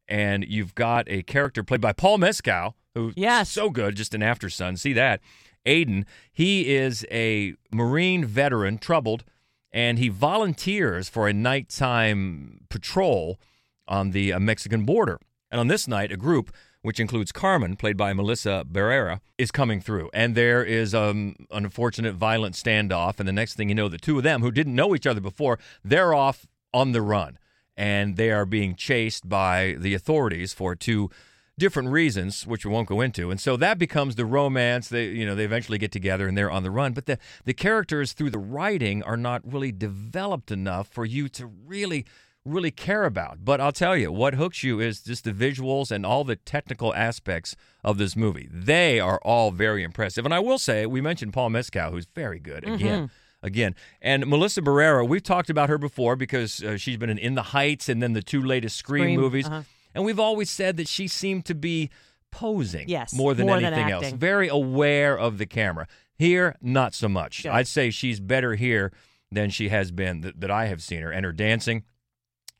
[0.07, 3.49] and you've got a character played by Paul Mescal, who's Yes.
[3.49, 4.77] so good, just an Aftersun.
[4.77, 5.19] See that.
[5.65, 9.23] Aiden, he is a Marine veteran, troubled,
[9.73, 13.39] and he volunteers for a nighttime patrol
[13.87, 15.19] on the uh, Mexican border.
[15.49, 16.51] And on this night, a group
[16.83, 20.09] which includes Carmen, played by Melissa Barrera, is coming through.
[20.13, 23.19] And there is um, an unfortunate violent standoff.
[23.19, 25.21] And the next thing you know, the two of them, who didn't know each other
[25.21, 27.39] before, they're off on the run.
[27.77, 31.09] And they are being chased by the authorities for two
[31.57, 33.29] different reasons, which we won't go into.
[33.31, 34.89] And so that becomes the romance.
[34.89, 36.93] They, you know, they eventually get together and they're on the run.
[36.93, 41.45] But the, the characters through the writing are not really developed enough for you to
[41.45, 42.05] really
[42.45, 43.45] really care about.
[43.45, 46.93] But I'll tell you, what hooks you is just the visuals and all the technical
[46.93, 48.49] aspects of this movie.
[48.51, 50.25] They are all very impressive.
[50.25, 53.03] And I will say, we mentioned Paul Mescal, who's very good again.
[53.03, 53.45] Mm-hmm.
[53.45, 57.35] Again, and Melissa Barrera, we've talked about her before because uh, she's been in In
[57.35, 59.45] the Heights and then the two latest Scream, Scream, movies.
[59.47, 59.63] uh-huh.
[59.93, 61.89] And we've always said that she seemed to be
[62.31, 64.11] posing Yes, more than more than anything else.
[64.11, 65.87] Very aware of the camera.
[66.17, 67.45] Here, not so much.
[67.45, 67.53] Yeah.
[67.53, 68.91] I'd say she's better here
[69.31, 71.11] than she has been that, that I have seen her.
[71.11, 71.83] And her dancing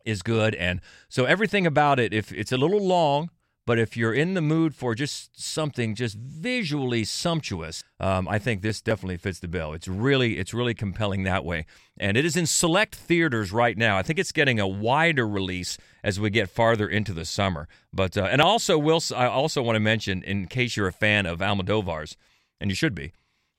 [0.06, 0.56] is good.
[0.56, 3.30] And so everything about it, if it's a little long,
[3.66, 8.62] but if you're in the mood for just something just visually sumptuous, um, I think
[8.62, 9.74] this definitely fits the bill.
[9.74, 11.66] It's really, it's really compelling that way,
[11.98, 13.98] and it is in select theaters right now.
[13.98, 17.68] I think it's getting a wider release as we get farther into the summer.
[17.94, 21.26] But uh, and also, will I also want to mention, in case you're a fan
[21.26, 22.18] of Almodovar's,
[22.60, 23.14] and you should be,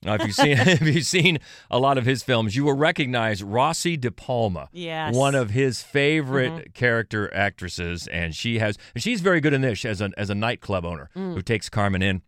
[0.06, 1.38] uh, if you've seen if you've seen
[1.70, 5.14] a lot of his films, you will recognize Rossy De Palma, Yes.
[5.14, 6.74] one of his favorite Mhm.
[6.74, 10.34] character actresses, and she has and she's very good in this as a as a
[10.34, 11.34] nightclub owner Mm.
[11.34, 12.22] who takes Carmen in.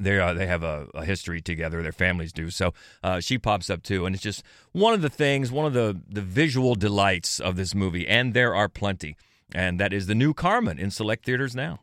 [0.00, 1.80] They uh, they have a, a history together.
[1.82, 2.50] Their families do.
[2.50, 5.72] So uh, she pops up too, and it's just one of the things, one of
[5.72, 9.16] the the visual delights of this movie, and there are plenty.
[9.54, 11.80] And that is the new Carmen in select theaters now.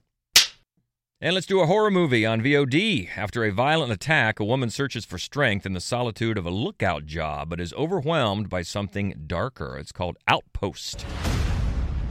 [1.23, 3.09] And let's do a horror movie on VOD.
[3.15, 7.05] After a violent attack, a woman searches for strength in the solitude of a lookout
[7.05, 9.77] job, but is overwhelmed by something darker.
[9.77, 11.05] It's called Outpost.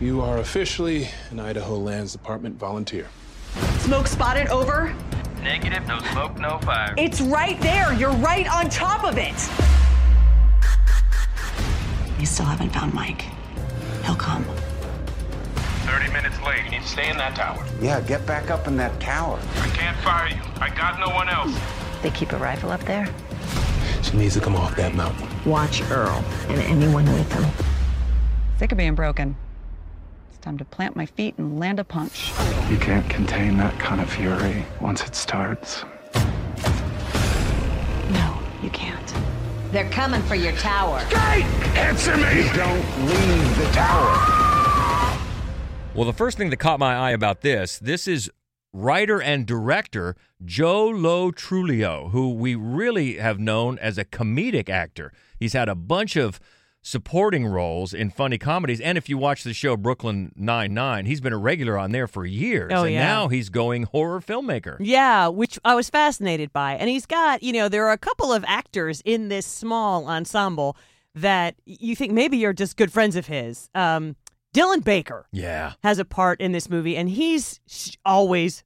[0.00, 3.08] You are officially an Idaho Lands Department volunteer.
[3.78, 4.94] Smoke spotted over.
[5.42, 6.94] Negative, no smoke, no fire.
[6.96, 7.92] It's right there.
[7.94, 9.34] You're right on top of it.
[12.20, 13.24] You still haven't found Mike.
[14.04, 14.46] He'll come.
[16.10, 16.64] 30 minutes late.
[16.64, 17.64] You need to stay in that tower.
[17.80, 19.38] Yeah, get back up in that tower.
[19.56, 20.40] I can't fire you.
[20.60, 21.56] I got no one else.
[22.02, 23.08] They keep a rifle up there?
[24.02, 25.28] She needs to come off that mountain.
[25.44, 27.44] Watch Earl and anyone with him.
[28.58, 29.36] Sick of being broken.
[30.30, 32.32] It's time to plant my feet and land a punch.
[32.70, 35.84] You can't contain that kind of fury once it starts.
[38.10, 39.14] No, you can't.
[39.70, 41.00] They're coming for your tower.
[41.10, 41.44] Kate!
[41.76, 42.50] Answer me!
[42.54, 44.49] Don't leave the tower.
[46.00, 48.30] Well, the first thing that caught my eye about this, this is
[48.72, 55.12] writer and director Joe Lo Truglio, who we really have known as a comedic actor.
[55.38, 56.40] He's had a bunch of
[56.80, 61.20] supporting roles in funny comedies, and if you watch the show Brooklyn Nine Nine, he's
[61.20, 63.04] been a regular on there for years, Oh, and yeah.
[63.04, 64.78] now he's going horror filmmaker.
[64.80, 66.76] Yeah, which I was fascinated by.
[66.76, 70.78] And he's got, you know, there are a couple of actors in this small ensemble
[71.14, 73.68] that you think maybe you're just good friends of his.
[73.74, 74.16] Um,
[74.54, 75.72] Dylan Baker Yeah.
[75.82, 77.60] has a part in this movie, and he's
[78.04, 78.64] always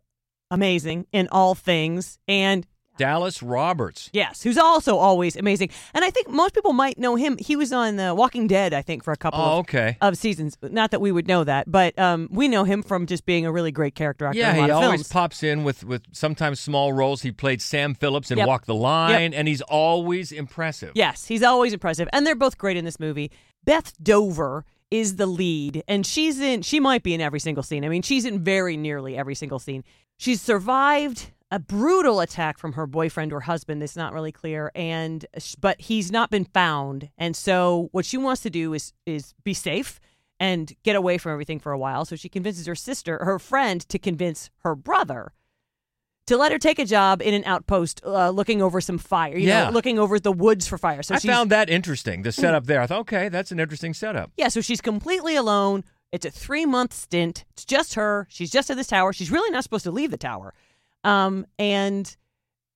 [0.51, 2.19] amazing in all things.
[2.29, 2.67] And
[2.97, 4.09] Dallas Roberts.
[4.13, 5.69] yes, who's also always amazing.
[5.95, 7.37] And I think most people might know him.
[7.39, 9.97] He was on The Walking Dead, I think, for a couple Oh, of, okay.
[10.01, 10.57] of seasons.
[10.63, 13.51] Not that we would know that, but um, we know him from just being a
[13.53, 14.39] really great character actor.
[14.39, 15.09] Yeah, in a lot he always films.
[15.13, 17.23] pops in with, with sometimes small roles.
[17.23, 18.47] He played Sam Phillips in Yep.
[18.47, 20.93] Walk the Line, and he's always impressive.
[20.95, 23.33] Yes, he's always impressive, and they're both great in this movie.
[23.65, 26.63] Beth Dover is the lead, and she's in.
[26.63, 27.85] She might be in every single scene.
[27.85, 29.85] I mean, she's in very nearly every single scene.
[30.17, 33.83] She's survived a brutal attack from her boyfriend or husband.
[33.83, 35.25] It's not really clear, and
[35.61, 39.55] but he's not been found, and so what she wants to do is is be
[39.55, 40.01] safe
[40.41, 42.05] and get away from everything for a while.
[42.05, 45.33] So she convinces her sister, her friend, to convince her brother
[46.27, 49.37] to let her take a job in an outpost, uh, looking over some fire.
[49.37, 49.65] You Yeah.
[49.65, 51.03] know, looking over the woods for fire.
[51.03, 51.27] So I Mm.
[51.27, 52.81] found that interesting, the setup there.
[52.81, 54.31] I thought, okay, that's an interesting setup.
[54.37, 55.85] yeah, so she's completely alone.
[56.13, 57.45] It's a three month stint.
[57.51, 58.27] It's just her.
[58.31, 59.13] She's just at this tower.
[59.13, 60.55] She's really not supposed to leave the tower.
[61.03, 62.17] Um, and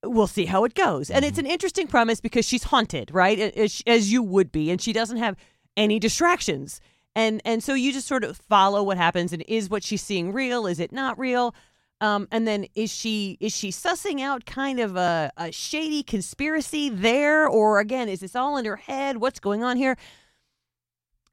[0.04, 1.08] we'll see how it goes.
[1.10, 3.38] And it's an interesting premise because she's haunted, right?
[3.38, 5.36] As, as you would be, and she doesn't have
[5.76, 6.80] any distractions.
[7.16, 9.32] And and so you just sort of follow what happens.
[9.32, 10.66] And is what she's seeing real?
[10.66, 11.54] Is it not real?
[12.00, 16.88] Um, and then is she is she sussing out kind of a, a shady conspiracy
[16.88, 19.16] there, or again, is this all in her head?
[19.16, 19.96] What's going on here?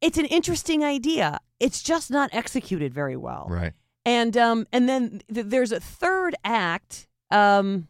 [0.01, 1.39] It's an interesting idea.
[1.59, 3.45] It's just not executed very well.
[3.49, 3.73] Right.
[4.05, 7.87] And um and then th- there's a third act um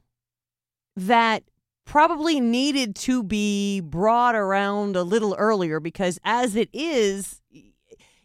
[0.97, 1.43] that
[1.85, 7.41] probably needed to be brought around a little earlier because as it is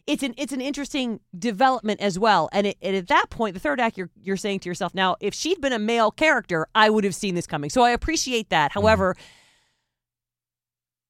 [0.07, 2.49] it's an it's an interesting development as well.
[2.51, 5.15] And, it, and at that point, the third act, you're you're saying to yourself, now
[5.19, 7.69] if she'd been a male character, I would have seen this coming.
[7.69, 8.71] So I appreciate that.
[8.71, 8.81] Mm-hmm.
[8.81, 9.15] However,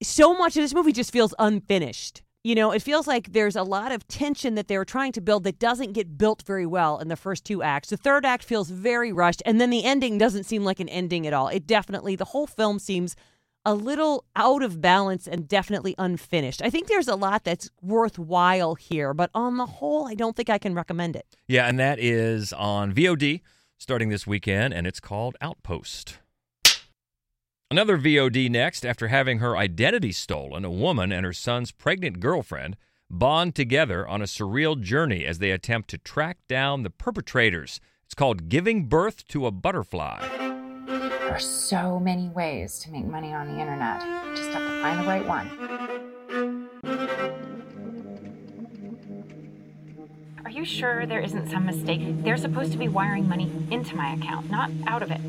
[0.03, 2.21] so much of this movie just feels unfinished.
[2.43, 5.21] You know, it feels like there's a lot of tension that they were trying to
[5.21, 7.91] build that doesn't get built very well in the first two acts.
[7.91, 11.27] The third act feels very rushed, and then the ending doesn't seem like an ending
[11.27, 11.49] at all.
[11.49, 13.15] It definitely, the whole film seems
[13.65, 16.61] a little out of balance and definitely unfinished.
[16.61, 20.49] I think there's a lot that's worthwhile here, but on the whole, I don't think
[20.49, 21.37] I can recommend it.
[21.47, 23.41] Yeah, and that is on VOD
[23.77, 26.17] starting this weekend, and it's called Outpost.
[27.69, 28.85] Another VOD next.
[28.85, 32.75] After having her identity stolen, a woman and her son's pregnant girlfriend
[33.09, 37.79] bond together on a surreal journey as they attempt to track down the perpetrators.
[38.05, 40.50] It's called Giving Birth to a Butterfly.
[41.31, 44.01] There are so many ways to make money on the internet.
[44.01, 45.49] You just have to find the right one.
[50.43, 52.01] Are you sure there isn't some mistake?
[52.21, 55.21] They're supposed to be wiring money into my account, not out of it.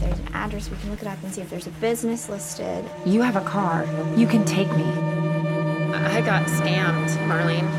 [0.00, 2.84] There's an address, we can look it up and see if there's a business listed.
[3.04, 3.86] You have a car.
[4.16, 4.82] You can take me.
[5.94, 7.70] I got scammed, Marlene.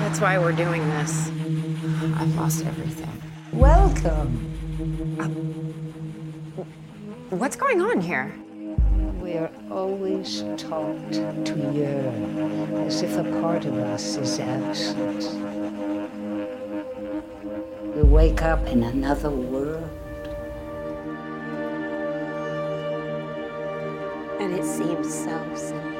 [0.00, 1.28] That's why we're doing this.
[2.16, 3.22] I've lost everything.
[3.52, 4.48] Welcome.
[7.32, 8.30] What's going on here?
[9.22, 15.32] We are always taught to yearn as if a part of us is absent.
[17.96, 19.88] We wake up in another world.
[24.38, 25.91] And it seems so simple.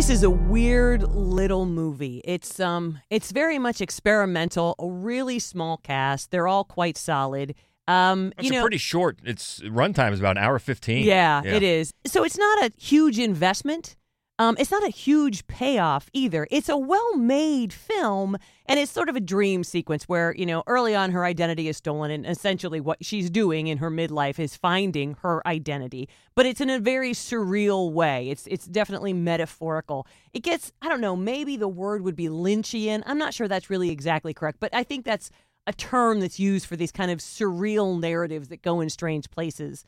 [0.00, 2.22] This is a weird little movie.
[2.24, 6.30] It's um it's very much experimental, a really small cast.
[6.30, 7.54] They're all quite solid.
[7.86, 9.18] Um It's you know a pretty short.
[9.22, 11.04] Its runtime is about an hour fifteen.
[11.04, 11.92] Yeah, it is.
[12.06, 13.98] So it's not a huge investment.
[14.40, 16.48] Um, it's not a huge payoff either.
[16.50, 20.94] It's a well-made film, and it's sort of a dream sequence where you know early
[20.94, 25.12] on her identity is stolen, and essentially what she's doing in her midlife is finding
[25.20, 26.08] her identity.
[26.34, 28.30] But it's in a very surreal way.
[28.30, 30.06] It's it's definitely metaphorical.
[30.32, 33.02] It gets I don't know maybe the word would be Lynchian.
[33.04, 35.30] I'm not sure that's really exactly correct, but I think that's
[35.66, 39.84] a term that's used for these kind of surreal narratives that go in strange places.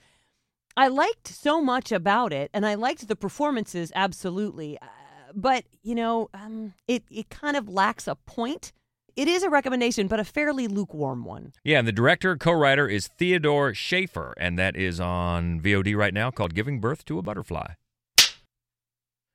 [0.77, 4.79] I liked so much about it, and I liked the performances absolutely.
[4.81, 4.87] Uh,
[5.35, 8.73] but you know, um, it it kind of lacks a point.
[9.15, 11.53] It is a recommendation, but a fairly lukewarm one.
[11.65, 16.31] Yeah, and the director, co-writer is Theodore Schaefer, and that is on VOD right now
[16.31, 17.75] called Giving Birth to a Butterfly.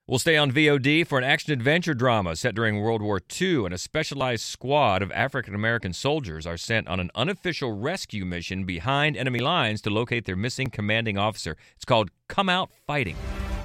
[0.10, 3.74] We'll stay on VOD for an action adventure drama set during World War II, and
[3.74, 9.18] a specialized squad of African American soldiers are sent on an unofficial rescue mission behind
[9.18, 11.58] enemy lines to locate their missing commanding officer.
[11.76, 13.18] It's called Come Out Fighting.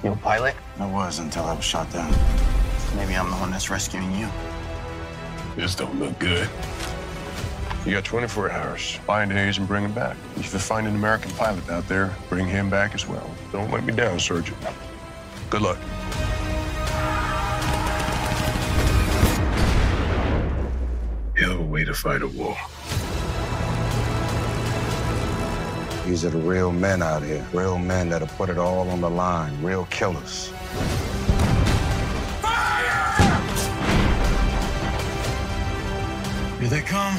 [0.03, 0.53] You a pilot?
[0.79, 2.11] I was until I was shot down.
[2.97, 4.27] Maybe I'm the one that's rescuing you.
[5.55, 6.49] This don't look good.
[7.85, 8.95] You got 24 hours.
[9.05, 10.17] Find Hayes and bring him back.
[10.35, 13.33] If you find an American pilot out there, bring him back as well.
[13.53, 14.57] Don't let me down, Sergeant.
[15.49, 15.77] Good luck.
[21.85, 22.55] Hell of a way to fight a war.
[26.05, 27.45] These are the real men out here.
[27.53, 29.61] Real men that'll put it all on the line.
[29.63, 30.51] Real killers.
[36.59, 37.15] Here they come.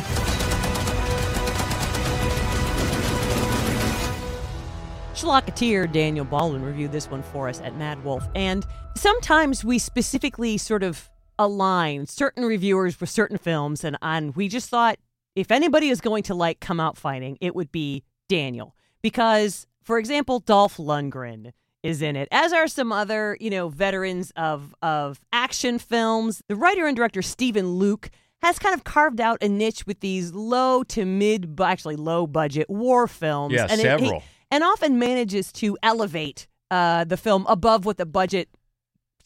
[5.15, 8.29] Schlocketeer Daniel Baldwin reviewed this one for us at MaddWolf.
[8.35, 8.65] And
[8.97, 13.85] sometimes we specifically sort of align certain reviewers with certain films.
[13.85, 14.99] And, and we just thought
[15.35, 18.75] if anybody is going to like come out fighting, it would be Daniel.
[19.03, 24.33] Because, for example, Dolph Lundgren is in it, as are some other, you know, veterans
[24.37, 26.41] of, of action films.
[26.49, 30.33] The writer and director Steven Luke has kind of carved out a niche with these
[30.33, 33.53] low to mid, actually low budget war films.
[33.55, 34.21] Yeah, and it- several.
[34.21, 38.49] he- and often manages to elevate uh, the film above what the budget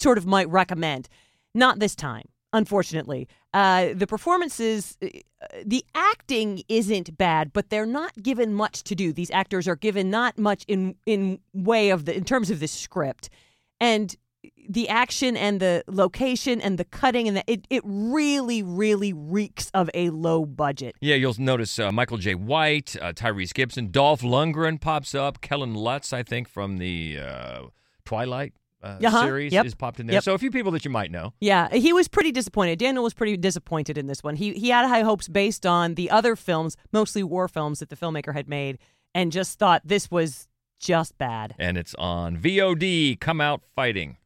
[0.00, 1.08] sort of might recommend.
[1.54, 3.28] Not this time, unfortunately.
[3.54, 5.08] Uh, the performances, uh,
[5.64, 9.12] the acting isn't bad, but they're not given much to do.
[9.12, 12.68] These actors are given not much in in way of the in terms of the
[12.68, 13.30] script,
[13.80, 14.14] and
[14.68, 19.70] the action and the location and the cutting and the, it it really really reeks
[19.72, 20.94] of a low budget.
[21.00, 25.74] Yeah, you'll notice uh, Michael Jai White, uh, Tyrese Gibson, Dolph Lundgren pops up, Kellen
[25.74, 27.62] Lutz, I think, from the uh,
[28.04, 30.14] Twilight uh, Uh-huh, series yep, is popped in there.
[30.14, 30.22] yep.
[30.24, 31.32] So a few people that you might know.
[31.40, 32.78] Yeah, he was pretty disappointed.
[32.78, 34.36] Daniel was pretty disappointed in this one.
[34.36, 37.96] He he had high hopes based on the other films, mostly war films that the
[37.96, 38.78] filmmaker had made,
[39.14, 40.46] and just thought this was
[40.80, 41.54] just bad.
[41.58, 43.18] And it's on VOD.
[43.18, 44.16] Come out fighting.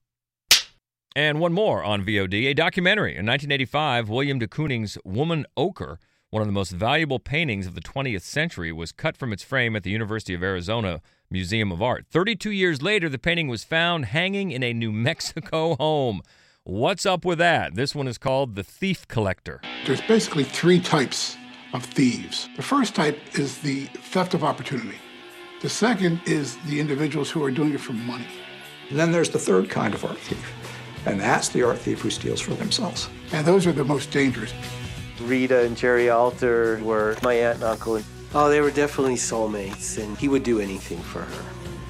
[1.15, 3.11] And one more on VOD a documentary.
[3.13, 5.99] In 1985, William de Kooning's Woman Ochre,
[6.31, 9.77] one of the most valuable paintings of the 20th century, was cut from its frame
[9.77, 12.05] at the University of Arizona Museum of Art.
[12.11, 16.23] 32 years later, the painting was found hanging in a New Mexico home.
[16.65, 17.75] What's up with that?
[17.75, 19.61] This one is called The Thief Collector.
[19.87, 21.37] There's basically three types
[21.73, 22.49] of thieves.
[22.57, 24.99] The first type is the theft of opportunity.
[25.63, 28.27] The second is the individuals who are doing it for money.
[28.91, 30.53] And then there's the third kind of art thief,
[31.07, 33.09] and that's the art thief who steals for themselves.
[33.33, 34.53] And those are the most dangerous.
[35.21, 38.03] Rita and Jerry Alter were my aunt and uncle.
[38.35, 41.45] Oh, they were definitely soulmates, and he would do anything for her.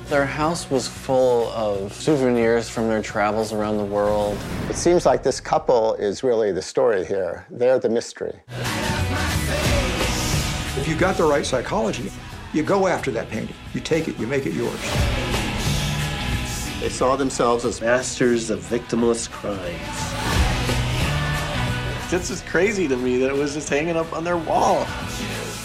[0.06, 4.36] Their house was full of souvenirs from their travels around the world.
[4.68, 7.46] It seems like this couple is really the story here.
[7.48, 8.40] They're the mystery.
[10.76, 12.10] If you got the right psychology,
[12.52, 13.54] you go after that painting.
[13.72, 14.80] You take it, you make it yours.
[16.80, 19.60] They saw themselves as masters of victimless crimes.
[22.10, 24.88] This is crazy to me that it was just hanging up on their wall.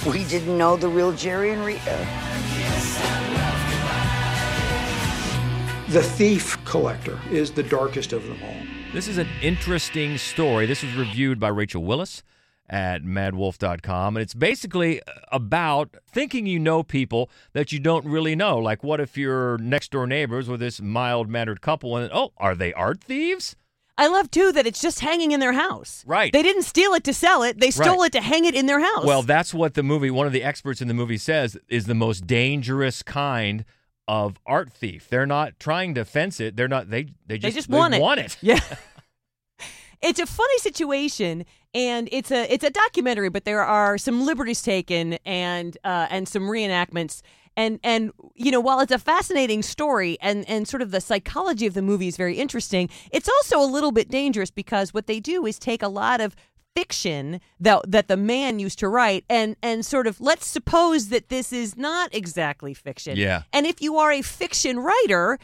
[0.06, 2.08] We didn't know the real Jerry and Rita.
[5.90, 8.94] The Thief Collector is the darkest of them all.
[8.94, 10.66] This is an interesting story.
[10.66, 12.24] This was reviewed by Rachel Willis
[12.70, 14.18] at maddwolf.com.
[14.18, 18.58] And it's basically about thinking you know people that you don't really know.
[18.58, 22.56] Like, what if you're next door neighbors with this mild mannered couple and, oh, are
[22.56, 23.56] they art thieves?
[23.98, 26.04] I love too that it's just hanging in their house.
[26.06, 26.32] Right.
[26.32, 27.60] They didn't steal it to sell it.
[27.60, 28.08] They stole Right.
[28.08, 29.06] it to hang it in their house.
[29.06, 31.96] Well, that's what the movie, one of the experts in the movie says, is the
[31.96, 33.66] most dangerous kind
[34.08, 35.08] of art thief.
[35.10, 36.56] They're not trying to fence it.
[36.56, 38.02] They're not, they, they just, they just, want it.
[38.02, 38.38] want it.
[38.42, 38.60] Yeah.
[40.02, 44.62] it's a funny situation and it's a it's a documentary but there are some liberties
[44.62, 47.22] taken and uh and some reenactments
[47.58, 51.66] and and you know while it's a fascinating story and and sort of the psychology
[51.66, 55.20] of the movie is very interesting it's also a little bit dangerous because what they
[55.20, 56.36] do is take a lot of
[56.76, 61.28] fiction that that the man used to write and and sort of let's suppose that
[61.30, 63.44] this is not exactly fiction Yeah.
[63.52, 65.40] and if you are a fiction writer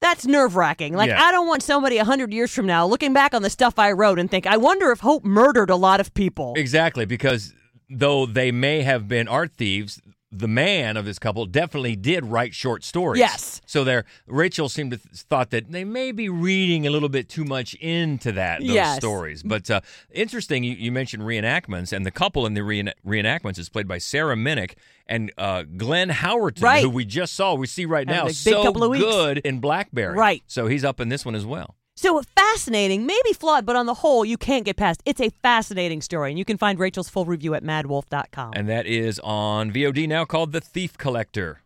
[0.00, 0.94] that's nerve wracking.
[0.94, 1.20] Like, Yeah.
[1.20, 3.90] I don't want somebody a 100 years from now looking back on the stuff I
[3.90, 6.54] wrote and think, I wonder if Hope murdered a lot of people.
[6.56, 7.52] Exactly, because
[7.90, 12.54] though they may have been art thieves, the man of this couple definitely did write
[12.54, 13.18] short stories.
[13.18, 13.62] Yes.
[13.64, 17.30] So there, Rachel seemed to th- thought that they may be reading a little bit
[17.30, 18.96] too much into that those Yes.
[18.98, 19.42] stories.
[19.42, 23.70] But uh, interesting, you, you mentioned reenactments, and the couple in the reen- reenactments is
[23.70, 24.74] played by Sarah Minnich
[25.06, 26.82] and uh, Glenn Howerton, Right.
[26.82, 27.54] who we just saw.
[27.54, 30.14] We see right now so good in Blackberry.
[30.16, 30.42] Right.
[30.46, 31.74] So he's up in this one as well.
[32.00, 35.02] So fascinating, maybe flawed, but on the whole, you can't get past.
[35.04, 38.52] It's a fascinating story, and you can find Rachel's full review at maddwolf.com.
[38.54, 41.62] And that is on VOD now called The Thief Collector.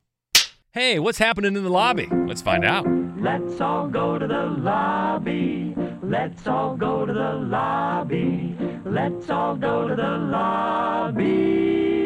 [0.71, 2.09] Hey, what's happening in the lobby?
[2.11, 2.87] Let's find out.
[3.21, 5.75] Let's all go to the lobby.
[6.03, 8.57] Let's all go to the lobby.
[8.87, 12.02] Let's all go to the lobby.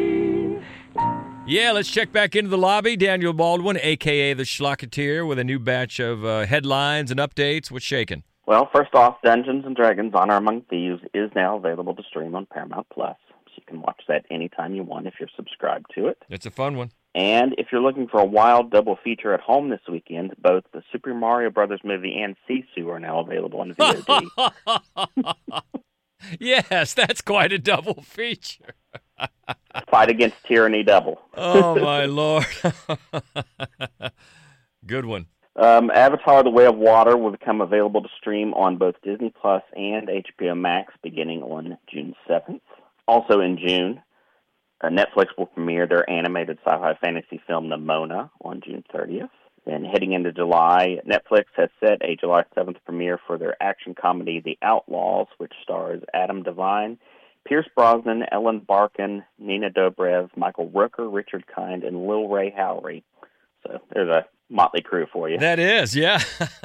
[1.47, 2.97] Yeah, let's check back into the lobby.
[2.97, 7.71] Daniel Baldwin, aka the Schlocketeer, with a new batch of uh, headlines and updates.
[7.71, 8.23] What's shaking?
[8.45, 12.47] Well, first off, Dungeons and Dragons: Honor Among Thieves is now available to stream on
[12.47, 16.21] Paramount Plus, so you can watch that anytime you want if you're subscribed to it.
[16.27, 16.91] It's a fun one.
[17.15, 20.83] And if you're looking for a wild double feature at home this weekend, both the
[20.91, 25.63] Super Mario Brothers movie and Sisu are now available on VOD.
[26.41, 28.75] yes, that's quite a double feature.
[29.91, 31.19] Fight against tyranny double.
[31.35, 32.45] Oh my lord.
[34.85, 35.27] Good one.
[35.55, 39.63] Um, Avatar: The Way of Water will become available to stream on both Disney Plus
[39.75, 42.61] and HBO Max beginning on June 7th.
[43.07, 44.01] Also in June,
[44.81, 49.29] uh, Netflix will premiere their animated sci-fi fantasy film Nimona on June 30th.
[49.65, 54.39] Then heading into July, Netflix has set a July 7th premiere for their action comedy
[54.39, 56.97] The Outlaws, which stars Adam Devine,
[57.47, 63.03] Pierce Brosnan, Ellen Barkin, Nina Dobrev, Michael Rooker, Richard Kind, and Lil Rel Howery.
[63.65, 65.37] So there's a motley crew for you.
[65.37, 66.21] That is, yeah.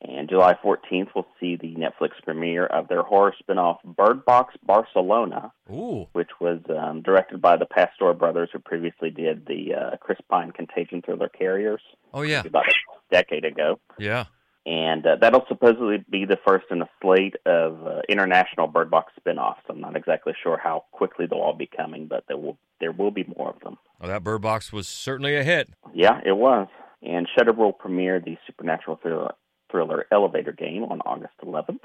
[0.00, 5.52] And July 14th, we'll see the Netflix premiere of their horror spinoff Bird Box Barcelona,
[5.70, 6.06] Ooh.
[6.12, 10.52] which was um, directed by the Pastor brothers, who previously did the uh, Chris Pine
[10.52, 11.82] contagion thriller Carriers
[12.14, 12.42] Oh yeah.
[12.46, 12.72] about a
[13.10, 13.80] decade ago.
[13.98, 14.26] Yeah.
[14.68, 19.14] And uh, that'll supposedly be the first in a slate of uh, international Bird Box
[19.18, 19.62] spinoffs.
[19.70, 23.10] I'm not exactly sure how quickly they'll all be coming, but there will there will
[23.10, 23.78] be more of them.
[23.98, 25.70] Well, that Bird Box was certainly a hit.
[25.94, 26.68] Yeah, it was.
[27.02, 29.32] And Shudder will premiere the supernatural thriller,
[29.70, 31.80] thriller Elevator Game on August 11th.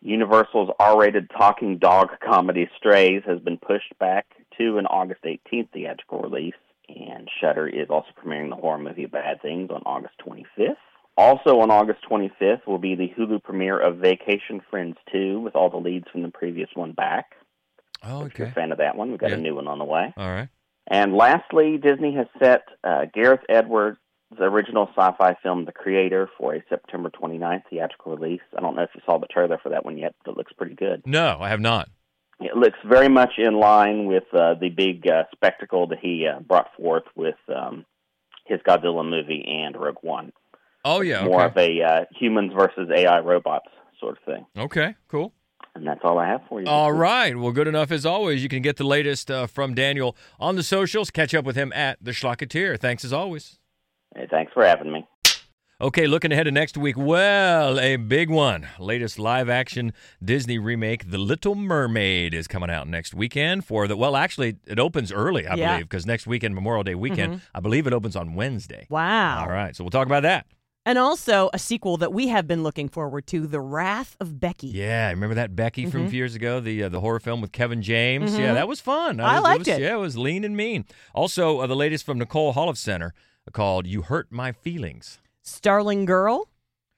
[0.00, 4.26] Universal's R-rated talking dog comedy Strays has been pushed back
[4.58, 6.54] to an August 18th theatrical release.
[6.88, 10.76] And Shudder is also premiering the horror movie Bad Things on August 25th.
[11.18, 15.68] Also on August 25th will be the Hulu premiere of Vacation Friends 2 with all
[15.68, 17.32] the leads from the previous one back.
[18.04, 18.52] Oh, If you're okay.
[18.52, 19.36] a fan of that one, we've got Yeah.
[19.36, 20.14] a new one on the way.
[20.16, 20.48] All right.
[20.86, 23.98] And lastly, Disney has set uh, Gareth Edwards'
[24.38, 28.40] original sci-fi film The Creator for a September 29th theatrical release.
[28.56, 30.52] I don't know if you saw the trailer for that one yet, but it looks
[30.52, 31.02] pretty good.
[31.04, 31.88] No, I have not.
[32.40, 36.38] It looks very much in line with uh, the big uh, spectacle that he uh,
[36.38, 37.84] brought forth with um,
[38.46, 40.32] his Godzilla movie and Rogue One.
[40.84, 41.24] Oh yeah.
[41.24, 41.78] More Okay.
[41.78, 43.66] of a uh, humans versus AI robots
[44.00, 44.46] sort of thing.
[44.56, 44.94] Okay.
[45.08, 45.32] Cool.
[45.74, 46.64] And that's all I have for you.
[46.66, 47.00] this All week.
[47.00, 47.36] right.
[47.38, 48.42] Well, good enough as always.
[48.42, 51.10] You can get the latest uh, from Daniel on the socials.
[51.10, 52.78] Catch up with him at the Schlocketeer.
[52.80, 53.58] Thanks as always.
[54.16, 55.06] Hey, thanks for having me.
[55.80, 56.96] Okay, looking ahead to next week.
[56.98, 58.66] Well, a big one.
[58.80, 59.92] Latest live action
[60.24, 63.96] Disney remake, The Little Mermaid, is coming out next weekend for the.
[63.96, 65.72] Well, actually, it opens early, I Yeah.
[65.74, 67.40] believe, because next weekend, Memorial Day weekend, Mhm.
[67.54, 68.86] I believe it opens on Wednesday.
[68.90, 69.42] Wow.
[69.42, 69.76] All right.
[69.76, 70.46] So we'll talk about that.
[70.88, 74.68] And also a sequel that we have been looking forward to, The Wrath of Becky.
[74.68, 76.10] Yeah, remember that Becky from a Mhm.
[76.10, 78.32] few years ago, the uh, the horror film with Kevin James.
[78.34, 78.38] Mhm.
[78.38, 79.20] Yeah, that was fun.
[79.20, 79.80] I was- liked was- it.
[79.82, 80.86] Yeah, it was lean and mean.
[81.14, 83.10] Also, uh, the latest from Nicole Holofcener
[83.52, 86.48] called "You Hurt My Feelings." Starling Girl.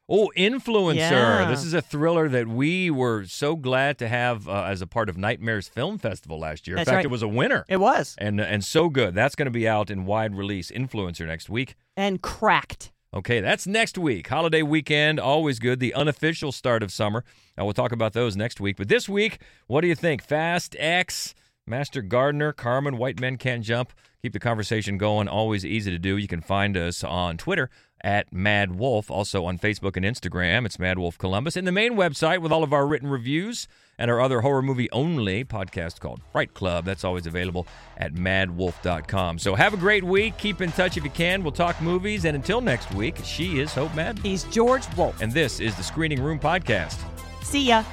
[0.08, 0.94] Oh, Influencer.
[0.96, 1.50] Yeah.
[1.50, 5.08] This is a thriller that we were so glad to have uh, as a part
[5.08, 6.76] of Nightmares Film Festival last year.
[6.76, 7.04] In That's fact, right.
[7.04, 7.64] it was a winner.
[7.68, 8.14] It was.
[8.18, 9.14] And and so good.
[9.16, 11.74] That's going to be out in wide release Influencer next week.
[11.96, 12.92] And Cracked.
[13.12, 14.28] Okay, that's next week.
[14.28, 15.80] Holiday weekend, always good.
[15.80, 17.24] The unofficial start of summer.
[17.56, 18.76] And we'll talk about those next week.
[18.76, 20.22] But this week, what do you think?
[20.22, 21.34] Fast X,
[21.66, 23.92] Master Gardener, Carmen, White Men Can't Jump.
[24.22, 25.28] Keep the conversation going.
[25.28, 26.16] Always easy to do.
[26.16, 27.70] You can find us on Twitter
[28.02, 30.66] at MaddWolf, also on Facebook and Instagram.
[30.66, 31.56] It's MaddWolf Columbus.
[31.56, 33.66] And the main website with all of our written reviews
[33.98, 36.84] and our other horror movie only podcast called Fright Club.
[36.84, 39.38] That's always available at maddwolf.com.
[39.38, 40.36] So have a great week.
[40.38, 41.42] Keep in touch if you can.
[41.42, 42.24] We'll talk movies.
[42.24, 44.18] And until next week, she is Hope Mad.
[44.18, 45.20] He's George Wolf.
[45.20, 46.98] And this is the Screening Room Podcast.
[47.42, 47.84] See ya.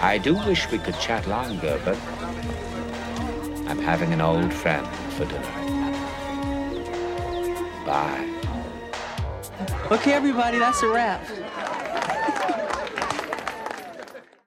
[0.00, 1.96] I do wish we could chat longer, but
[3.68, 4.86] I'm having an old friend
[5.16, 5.42] for dinner.
[7.84, 8.28] Bye.
[9.90, 11.24] Okay, everybody, that's a wrap.